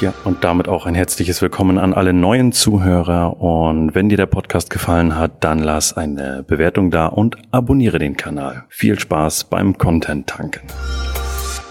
[0.00, 3.40] Ja, und damit auch ein herzliches Willkommen an alle neuen Zuhörer.
[3.40, 8.16] Und wenn dir der Podcast gefallen hat, dann lass eine Bewertung da und abonniere den
[8.16, 8.64] Kanal.
[8.68, 10.68] Viel Spaß beim Content tanken.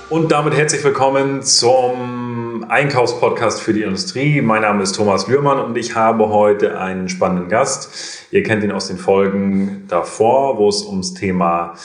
[0.10, 4.41] Und damit herzlich willkommen zum Einkaufspodcast für die Industrie.
[4.41, 8.28] Mein Name ist Thomas Lührmann und ich habe heute einen spannenden Gast.
[8.32, 11.75] Ihr kennt ihn aus den Folgen davor, wo es ums Thema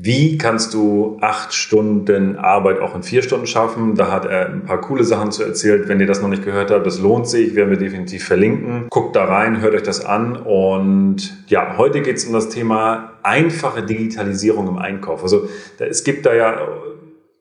[0.00, 3.96] wie kannst du acht Stunden Arbeit auch in vier Stunden schaffen?
[3.96, 5.88] Da hat er ein paar coole Sachen zu erzählt.
[5.88, 8.86] Wenn ihr das noch nicht gehört habt, das lohnt sich, werden wir definitiv verlinken.
[8.90, 10.36] Guckt da rein, hört euch das an.
[10.36, 15.24] Und ja, heute geht es um das Thema einfache Digitalisierung im Einkauf.
[15.24, 15.48] Also
[15.80, 16.68] es gibt da ja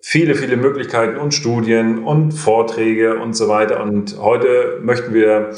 [0.02, 3.84] viele, viele Möglichkeiten und Studien und Vorträge und so weiter.
[3.84, 5.52] Und heute möchten wir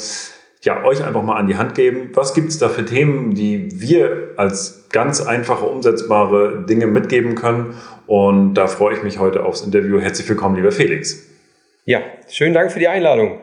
[0.62, 2.10] ja, euch einfach mal an die Hand geben.
[2.14, 7.74] Was gibt es da für Themen, die wir als ganz einfache, umsetzbare Dinge mitgeben können?
[8.06, 10.00] Und da freue ich mich heute aufs Interview.
[10.00, 11.26] Herzlich willkommen, lieber Felix.
[11.86, 13.38] Ja, schönen Dank für die Einladung.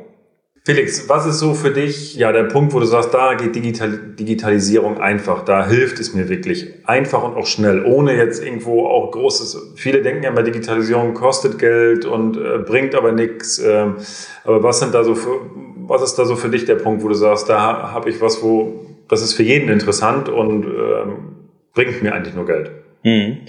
[0.63, 3.97] Felix, was ist so für dich ja der Punkt, wo du sagst, da geht Digital
[4.19, 9.11] Digitalisierung einfach, da hilft es mir wirklich einfach und auch schnell, ohne jetzt irgendwo auch
[9.11, 9.75] großes.
[9.77, 13.59] Viele denken ja immer, Digitalisierung kostet Geld und äh, bringt aber nichts.
[13.59, 13.95] Ähm,
[14.43, 15.39] aber was sind da so für,
[15.87, 18.43] was ist da so für dich der Punkt, wo du sagst, da habe ich was,
[18.43, 22.71] wo das ist für jeden interessant und ähm, bringt mir eigentlich nur Geld?
[23.03, 23.39] Mhm.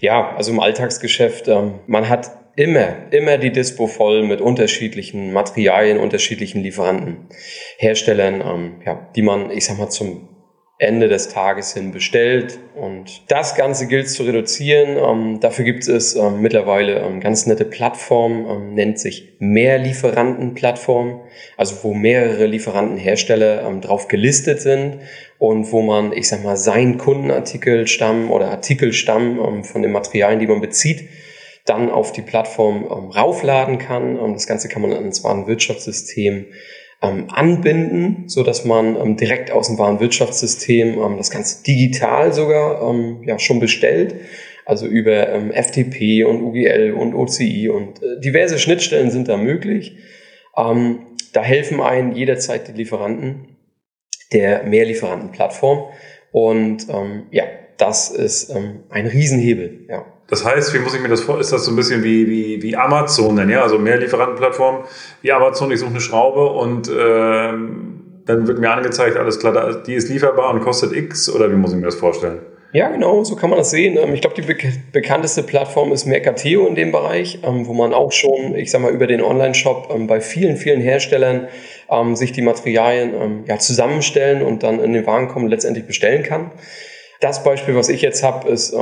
[0.00, 5.98] Ja, also im Alltagsgeschäft, ähm, man hat immer, immer die Dispo voll mit unterschiedlichen Materialien,
[5.98, 7.28] unterschiedlichen Lieferanten,
[7.78, 10.28] Herstellern, ähm, ja, die man, ich sag mal, zum
[10.80, 12.60] Ende des Tages hin bestellt.
[12.76, 14.96] Und das Ganze gilt zu reduzieren.
[14.96, 21.22] Ähm, dafür gibt es ähm, mittlerweile ähm, ganz nette Plattformen, ähm, nennt sich Mehrlieferanten-Plattform,
[21.56, 25.00] also wo mehrere Lieferantenhersteller ähm, drauf gelistet sind
[25.38, 30.46] und wo man, ich sag mal, seinen Kundenartikelstamm oder Artikelstamm ähm, von den Materialien, die
[30.46, 31.08] man bezieht,
[31.64, 34.16] dann auf die Plattform raufladen kann.
[34.32, 36.46] das Ganze kann man ans Warenwirtschaftssystem
[37.00, 42.82] ähm, anbinden, so dass man ähm, direkt aus dem Warenwirtschaftssystem ähm, das Ganze digital sogar
[42.88, 44.16] ähm, ja schon bestellt.
[44.64, 49.96] Also über ähm, FTP und UGL und OCI und äh, diverse Schnittstellen sind da möglich.
[50.56, 53.56] Ähm, da helfen einen jederzeit die Lieferanten
[54.32, 55.84] der Mehrlieferantenplattform.
[56.32, 57.44] Und ähm, ja,
[57.78, 59.86] das ist ähm, ein Riesenhebel.
[59.88, 60.04] Ja.
[60.28, 61.40] Das heißt, wie muss ich mir das vor?
[61.40, 63.62] Ist das so ein bisschen wie, wie, wie Amazon denn, ja?
[63.62, 64.82] Also mehr Lieferantenplattformen
[65.22, 69.94] wie Amazon, ich suche eine Schraube und ähm, dann wird mir angezeigt, alles klar, die
[69.94, 72.40] ist lieferbar und kostet X oder wie muss ich mir das vorstellen?
[72.74, 73.96] Ja, genau, so kann man das sehen.
[73.96, 74.54] Ähm, ich glaube, die be
[74.92, 78.92] bekannteste Plattform ist Mercateo in dem Bereich, ähm, wo man auch schon, ich sag mal,
[78.92, 81.48] über den Online-Shop ähm, bei vielen, vielen Herstellern
[82.12, 86.50] sich die Materialien ja, zusammenstellen und dann in den Warenkorb letztendlich bestellen kann.
[87.22, 88.76] Das Beispiel, was ich jetzt habe, ist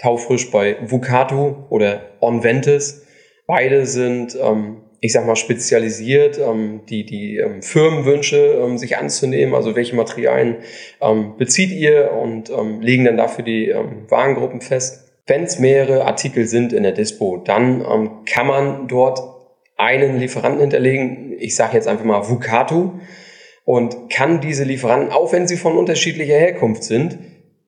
[0.00, 3.06] taufrisch bei Vucato oder Onventis.
[3.46, 9.54] Beide sind, ähm, ich sag mal, spezialisiert, ähm, die, die ähm, Firmenwünsche ähm, sich anzunehmen,
[9.54, 10.56] also welche Materialien
[11.00, 13.74] ähm, bezieht ihr und ähm, legen dann dafür die
[14.08, 15.06] Warengruppen fest.
[15.26, 17.84] Wenn es mehrere Artikel sind in der Dispo, dann
[18.24, 19.20] kann man dort
[19.76, 21.36] einen Lieferanten hinterlegen.
[21.38, 22.94] Ich sage jetzt einfach mal Vucato
[23.64, 27.18] und kann diese Lieferanten, auch wenn sie von unterschiedlicher Herkunft sind,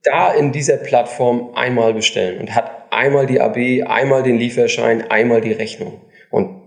[0.02, 5.40] da in dieser Plattform einmal bestellen und hat einmal die AB, einmal den Lieferschein, einmal
[5.40, 6.00] die Rechnung.
[6.30, 6.62] Und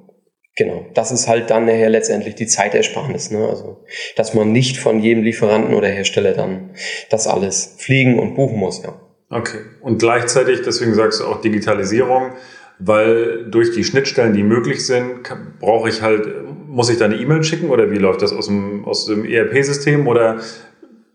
[0.55, 3.31] genau, das ist halt dann nachher letztendlich die Zeitersparnis.
[3.31, 3.47] Ne?
[3.47, 3.83] Also,
[4.15, 6.71] dass man nicht von jedem Lieferanten oder Hersteller dann
[7.09, 8.81] das alles fliegen und buchen muss.
[8.83, 8.99] Ja.
[9.29, 9.59] Okay.
[9.81, 12.33] Und gleichzeitig, deswegen sagst du auch Digitalisierung,
[12.79, 15.23] weil durch die Schnittstellen, die möglich sind,
[15.59, 16.27] brauche ich halt,
[16.67, 20.07] muss ich da eine E-Mail schicken oder wie läuft das aus dem, aus dem ERP-System
[20.07, 20.39] oder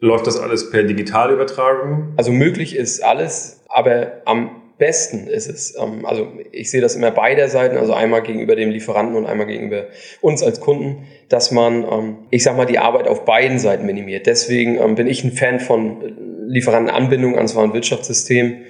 [0.00, 2.14] Läuft das alles per Digitalübertragung?
[2.16, 7.10] Also möglich ist alles, aber am besten ist es, ähm, also ich sehe das immer
[7.10, 9.88] beider Seiten, also einmal gegenüber dem Lieferanten und einmal gegenüber
[10.22, 14.26] uns als Kunden, dass man, ähm, ich sag mal, die Arbeit auf beiden Seiten minimiert.
[14.26, 18.62] Deswegen ähm, bin ich ein Fan von Lieferantenanbindung ans Warenwirtschaftssystem.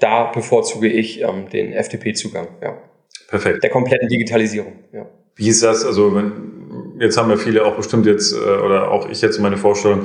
[0.00, 2.76] Da bevorzuge ich den FTP-Zugang, ja.
[3.28, 3.62] Perfekt.
[3.62, 5.08] Der kompletten Digitalisierung, ja.
[5.36, 6.53] Wie ist das, also wenn,
[6.98, 10.02] jetzt haben ja viele auch bestimmt jetzt, äh, oder auch ich jetzt meine Vorstellung,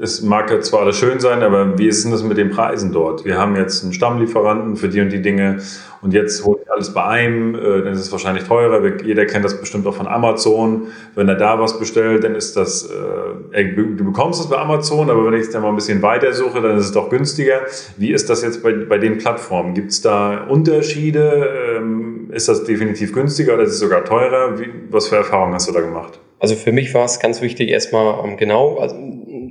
[0.00, 2.92] es mag ja zwar alles schön sein, aber wie ist denn das mit den Preisen
[2.92, 3.24] dort?
[3.24, 5.60] Wir haben jetzt einen Stammlieferanten für die und die Dinge
[6.02, 8.82] und jetzt holt alles bei einem, äh, dann ist es wahrscheinlich teurer.
[9.04, 10.88] Jeder kennt das bestimmt auch von Amazon.
[11.14, 15.24] Wenn er da was bestellt, dann ist das, äh, du bekommst es bei Amazon, aber
[15.26, 17.60] wenn ich es dann mal ein bisschen weiter suche, dann ist es doch günstiger.
[17.96, 19.74] Wie ist das jetzt bei, bei den Plattformen?
[19.74, 21.76] Gibt es da Unterschiede?
[21.76, 24.58] Ähm, ist das definitiv günstiger oder ist es sogar teurer?
[24.58, 26.21] Wie, was für Erfahrungen hast du da gemacht?
[26.42, 28.96] Also für mich war es ganz wichtig, erstmal ähm, genau, also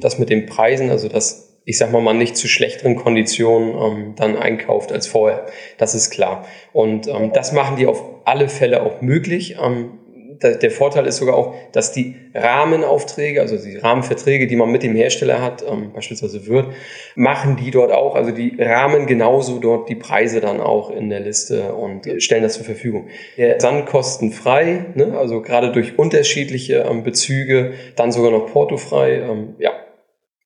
[0.01, 4.13] das mit den Preisen, also dass ich sag mal, man nicht zu schlechteren Konditionen ähm,
[4.17, 5.45] dann einkauft als vorher.
[5.77, 6.45] Das ist klar.
[6.73, 9.55] Und ähm, das machen die auf alle Fälle auch möglich.
[9.63, 9.99] Ähm,
[10.39, 14.95] der Vorteil ist sogar auch, dass die Rahmenaufträge, also die Rahmenverträge, die man mit dem
[14.95, 16.67] Hersteller hat, ähm, beispielsweise wird,
[17.15, 21.19] machen die dort auch, also die Rahmen genauso dort die Preise dann auch in der
[21.19, 23.07] Liste und stellen das zur Verfügung.
[23.37, 29.21] Der Sand kostenfrei, ne, also gerade durch unterschiedliche ähm, Bezüge, dann sogar noch portofrei.
[29.21, 29.71] Ähm, ja,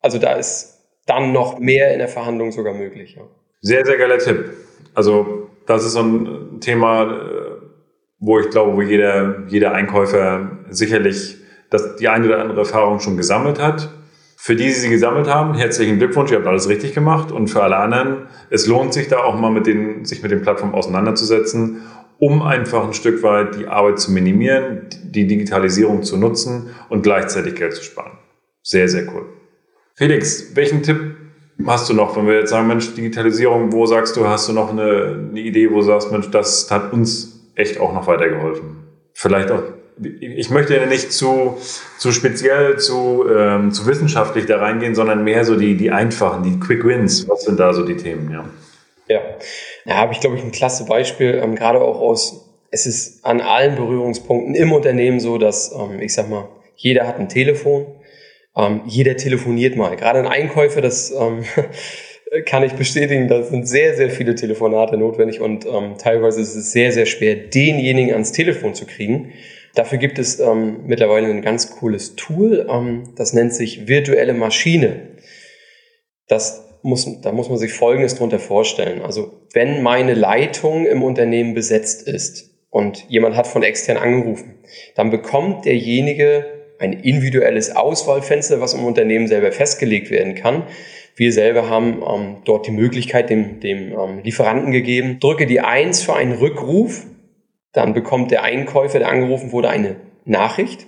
[0.02, 3.16] also da ist dann noch mehr in der Verhandlung sogar möglich.
[3.18, 3.24] Ja.
[3.62, 4.52] Sehr, sehr geiler Tipp.
[4.94, 7.45] Also das ist so ein Thema, äh,
[8.20, 11.38] wo ich glaube, wo jeder, jeder Einkäufer sicherlich
[11.70, 13.90] das, die eine oder andere Erfahrung schon gesammelt hat.
[14.38, 17.32] Für die, die sie gesammelt haben, herzlichen Glückwunsch, ihr habt alles richtig gemacht.
[17.32, 20.42] Und für alle anderen, es lohnt sich da auch mal mit den, sich mit den
[20.42, 21.82] Plattformen auseinanderzusetzen,
[22.20, 27.56] um einfach ein Stück weit die Arbeit zu minimieren, die Digitalisierung zu nutzen und gleichzeitig
[27.56, 28.18] Geld zu sparen.
[28.62, 29.26] Sehr, sehr cool.
[29.96, 31.16] Felix, welchen Tipp
[31.66, 34.72] hast du noch, wenn wir jetzt sagen, Mensch, Digitalisierung, wo sagst du, hast du noch
[34.72, 38.88] eine, eine Idee, wo du sagst, Mensch, das hat uns echt auch noch weitergeholfen.
[39.14, 39.64] Vielleicht auch,
[40.20, 41.58] ich möchte ja nicht zu,
[41.98, 46.60] zu speziell, zu, ähm, zu wissenschaftlich da reingehen, sondern mehr so die, die einfachen, die
[46.60, 47.28] Quick Wins.
[47.30, 48.46] Was sind da so die Themen, ja?
[49.08, 49.22] Ja,
[49.86, 53.40] da habe ich, glaube ich, ein klasse Beispiel, ähm, gerade auch aus, es ist an
[53.40, 57.86] allen Berührungspunkten im Unternehmen so, dass, ähm, ich sag mal, jeder hat ein Telefon,
[58.58, 59.96] ähm, jeder telefoniert mal.
[59.96, 61.44] Gerade ein Einkäufer, das ähm,
[62.46, 66.72] kann ich bestätigen, da sind sehr, sehr viele Telefonate notwendig und ähm, teilweise ist es
[66.72, 69.34] sehr, sehr schwer, denjenigen ans Telefon zu kriegen.
[69.76, 75.18] Dafür gibt es ähm, mittlerweile ein ganz cooles Tool, ähm, das nennt sich virtuelle Maschine.
[76.28, 79.02] Das muss, da muss man sich Folgendes drunter vorstellen.
[79.02, 84.56] Also wenn meine Leitung im Unternehmen besetzt ist und jemand hat von extern angerufen,
[84.96, 90.64] dann bekommt derjenige ein individuelles Auswahlfenster, was im Unternehmen selber festgelegt werden kann.
[91.16, 96.04] Wir selber haben ähm, dort die Möglichkeit dem, dem ähm, Lieferanten gegeben, drücke die Eins
[96.04, 97.06] für einen Rückruf,
[97.72, 99.96] dann bekommt der Einkäufer, der angerufen wurde, eine
[100.26, 100.86] Nachricht,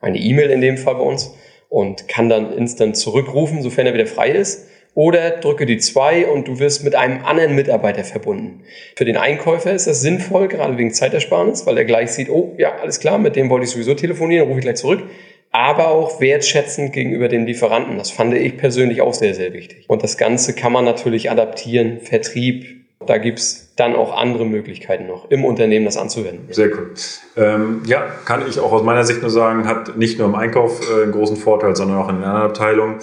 [0.00, 1.34] eine E-Mail in dem Fall bei uns
[1.68, 4.68] und kann dann instant zurückrufen, sofern er wieder frei ist.
[4.94, 8.64] Oder drücke die zwei und du wirst mit einem anderen Mitarbeiter verbunden.
[8.96, 12.78] Für den Einkäufer ist das sinnvoll, gerade wegen Zeitersparnis, weil er gleich sieht, oh ja,
[12.78, 15.04] alles klar, mit dem wollte ich sowieso telefonieren, rufe ich gleich zurück
[15.52, 17.96] aber auch wertschätzend gegenüber den Lieferanten.
[17.96, 19.84] Das fand ich persönlich auch sehr, sehr wichtig.
[19.88, 22.76] Und das Ganze kann man natürlich adaptieren, Vertrieb.
[23.06, 26.52] Da gibt's dann auch andere Möglichkeiten noch im Unternehmen, das anzuwenden.
[26.52, 26.90] Sehr cool.
[27.36, 30.80] Ähm, ja, kann ich auch aus meiner Sicht nur sagen, hat nicht nur im Einkauf
[30.90, 32.96] äh, einen großen Vorteil, sondern auch in den anderen Abteilungen.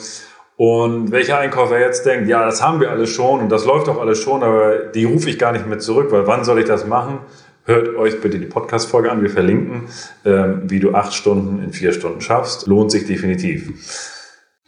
[0.58, 4.00] Und welcher Einkäufer jetzt denkt, ja, das haben wir alles schon und das läuft auch
[4.00, 6.86] alles schon, aber die rufe ich gar nicht mehr zurück, weil wann soll ich das
[6.86, 7.20] machen?
[7.68, 9.24] Hört euch bitte die Podcast-Folge an.
[9.24, 9.90] Wir verlinken,
[10.24, 12.68] ähm, wie du acht Stunden in vier Stunden schaffst.
[12.68, 14.14] Lohnt sich definitiv.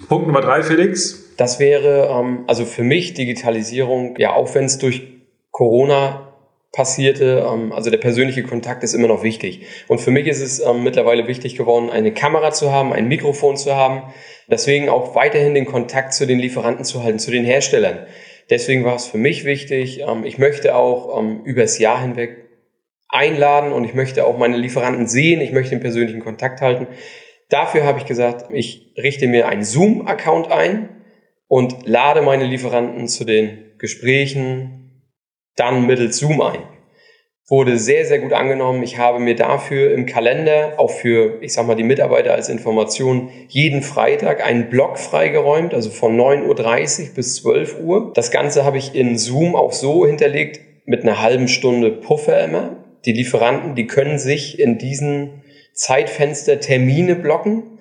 [0.09, 1.35] Punkt Nummer drei, Felix.
[1.37, 5.03] Das wäre ähm, also für mich Digitalisierung, ja, auch wenn es durch
[5.51, 6.33] Corona
[6.71, 9.67] passierte, ähm, also der persönliche Kontakt ist immer noch wichtig.
[9.87, 13.57] Und für mich ist es ähm, mittlerweile wichtig geworden, eine Kamera zu haben, ein Mikrofon
[13.57, 14.11] zu haben.
[14.49, 18.07] Deswegen auch weiterhin den Kontakt zu den Lieferanten zu halten, zu den Herstellern.
[18.49, 19.99] Deswegen war es für mich wichtig.
[19.99, 22.46] Ähm, ich möchte auch ähm, übers Jahr hinweg
[23.09, 26.87] einladen und ich möchte auch meine Lieferanten sehen, ich möchte den persönlichen Kontakt halten.
[27.49, 30.89] Dafür habe ich gesagt, ich richte mir einen Zoom-Account ein
[31.47, 35.03] und lade meine Lieferanten zu den Gesprächen
[35.55, 36.59] dann mittels Zoom ein.
[37.49, 38.83] Wurde sehr, sehr gut angenommen.
[38.83, 43.29] Ich habe mir dafür im Kalender, auch für, ich sag mal, die Mitarbeiter als Information,
[43.47, 48.11] jeden Freitag einen Block freigeräumt, also von 9.30 Uhr bis 12 Uhr.
[48.13, 52.83] Das Ganze habe ich in Zoom auch so hinterlegt, mit einer halben Stunde Puffer immer
[53.07, 55.41] die Lieferanten, die können sich in diesen
[55.73, 57.79] Zeitfenster Termine blocken,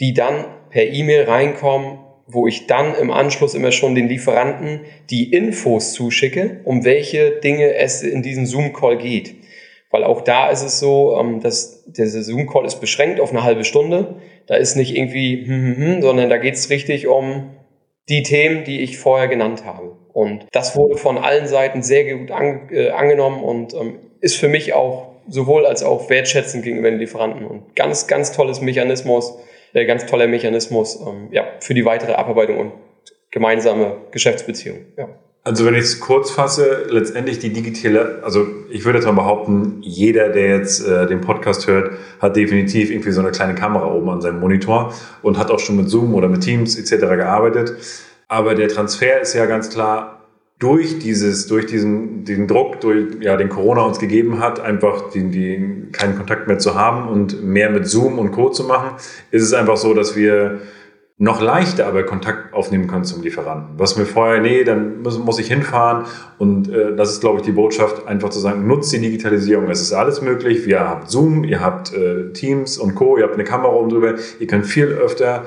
[0.00, 4.80] die dann per E-Mail reinkommen, wo ich dann im Anschluss immer schon den Lieferanten
[5.10, 9.36] die Infos zuschicke, um welche Dinge es in diesem Zoom-Call geht.
[9.92, 13.64] Weil auch da ist es so, ähm, dass der Zoom-Call ist beschränkt auf eine halbe
[13.64, 14.16] Stunde.
[14.48, 17.50] Da ist nicht irgendwie, hm, hm, hm, sondern da geht es richtig um
[18.08, 19.96] die Themen, die ich vorher genannt habe.
[20.12, 24.48] Und das wurde von allen Seiten sehr gut an, äh, angenommen und ähm, ist für
[24.48, 29.34] mich auch sowohl als auch wertschätzend gegenüber den Lieferanten und ganz, ganz tolles Mechanismus,
[29.72, 32.72] äh, ganz toller Mechanismus ähm, ja, für die weitere Abarbeitung und
[33.30, 34.78] gemeinsame Geschäftsbeziehung.
[34.96, 35.08] Ja.
[35.44, 39.78] Also wenn ich es kurz fasse, letztendlich die digitale, also ich würde jetzt mal behaupten,
[39.80, 44.08] jeder, der jetzt äh, den Podcast hört, hat definitiv irgendwie so eine kleine Kamera oben
[44.10, 44.92] an seinem Monitor
[45.22, 47.06] und hat auch schon mit Zoom oder mit Teams etc.
[47.14, 47.74] gearbeitet.
[48.26, 50.15] Aber der Transfer ist ja ganz klar
[50.58, 55.30] durch dieses, durch diesen, diesen Druck, durch ja, den Corona uns gegeben hat, einfach die,
[55.30, 58.48] die, keinen Kontakt mehr zu haben und mehr mit Zoom und Co.
[58.48, 58.90] zu machen,
[59.30, 60.60] ist es einfach so, dass wir
[61.18, 63.78] noch leichter aber Kontakt aufnehmen können zum Lieferanten.
[63.78, 66.04] Was mir vorher, nee, dann muss, muss ich hinfahren
[66.36, 69.70] und äh, das ist, glaube ich, die Botschaft, einfach zu sagen, nutzt die Digitalisierung.
[69.70, 70.66] Es ist alles möglich.
[70.66, 74.14] Wir habt Zoom, ihr habt äh, Teams und Co., ihr habt eine Kamera oben drüber.
[74.38, 75.44] Ihr könnt viel öfter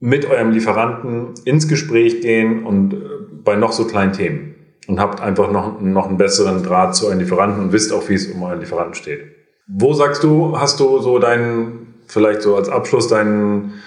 [0.00, 2.98] mit eurem Lieferanten ins Gespräch gehen und äh,
[3.46, 4.54] bei noch so kleinen Themen
[4.86, 8.14] und habt einfach noch, noch einen besseren Draht zu euren Lieferanten und wisst auch, wie
[8.14, 9.20] es um euren Lieferanten steht.
[9.66, 13.80] Wo sagst du, hast du so deinen, vielleicht so als Abschluss deinen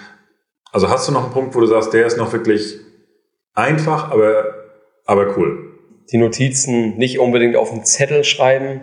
[0.72, 2.76] also hast du noch einen Punkt, wo du sagst, der ist noch wirklich
[3.54, 4.54] einfach, aber,
[5.06, 5.78] aber cool?
[6.12, 8.82] Die Notizen nicht unbedingt auf einen Zettel schreiben.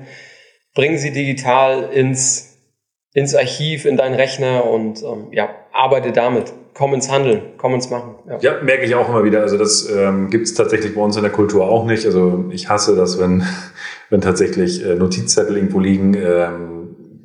[0.75, 2.59] Bringen sie digital ins,
[3.15, 6.53] ins Archiv, in deinen Rechner und ähm, ja, arbeite damit.
[6.77, 8.17] Komm ins Handeln, komm ins Machen.
[8.29, 9.41] Ja, ja merke ich auch immer wieder.
[9.41, 12.05] Also das ähm, gibt es tatsächlich bei uns in der Kultur auch nicht.
[12.05, 13.45] Also ich hasse das, wenn,
[14.11, 16.15] wenn tatsächlich äh, Notizzettel irgendwo liegen.
[16.15, 16.73] Ähm,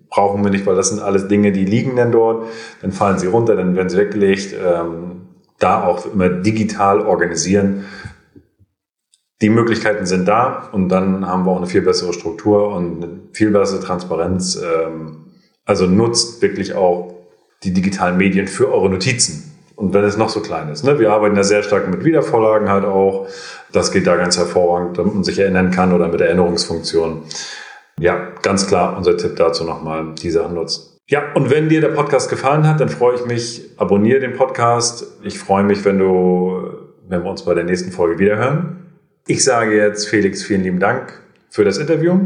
[0.10, 2.46] brauchen wir nicht, weil das sind alles Dinge, die liegen dann dort,
[2.82, 4.54] dann fallen sie runter, dann werden sie weggelegt.
[4.54, 5.22] Ähm,
[5.60, 7.86] da auch immer digital organisieren.
[9.42, 13.20] Die Möglichkeiten sind da und dann haben wir auch eine viel bessere Struktur und eine
[13.34, 14.56] viel bessere Transparenz.
[14.62, 15.26] Ähm,
[15.66, 17.11] also nutzt wirklich auch
[17.64, 19.52] die digitalen Medien für eure Notizen.
[19.76, 20.84] Und wenn es noch so klein ist.
[20.84, 21.00] Ne?
[21.00, 23.28] Wir arbeiten da sehr stark mit Wiedervorlagen halt auch.
[23.72, 27.24] Das geht da ganz hervorragend, damit man sich erinnern kann oder mit Erinnerungsfunktion.
[28.00, 30.92] Ja, ganz klar unser Tipp dazu nochmal, die Sachen nutzen.
[31.08, 35.06] Ja, und wenn dir der Podcast gefallen hat, dann freue ich mich, abonniere den Podcast.
[35.24, 36.62] Ich freue mich, wenn du,
[37.08, 38.86] wenn wir uns bei der nächsten Folge wiederhören.
[39.28, 41.14] Ich sage jetzt Felix vielen lieben Dank
[41.50, 42.20] für das Interview.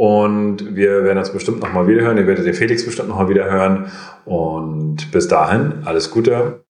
[0.00, 2.16] Und wir werden uns bestimmt nochmal wiederhören.
[2.16, 3.92] Ihr werdet den Felix bestimmt nochmal wiederhören.
[4.24, 6.64] Und bis dahin, alles Gute.